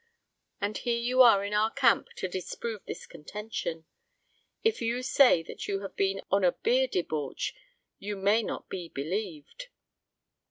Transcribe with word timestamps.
And 0.59 0.79
here 0.79 0.97
you 0.97 1.21
are 1.21 1.45
in 1.45 1.53
our 1.53 1.69
camp 1.69 2.07
to 2.15 2.27
disprove 2.27 2.81
this 2.87 3.05
contention. 3.05 3.85
If 4.63 4.81
you 4.81 5.03
say 5.03 5.45
you 5.59 5.81
have 5.81 5.95
been 5.95 6.23
on 6.31 6.43
a 6.43 6.53
beer 6.53 6.87
debauch, 6.87 7.53
you 7.99 8.15
may 8.15 8.41
not 8.41 8.67
be 8.67 8.89
believed." 8.89 9.67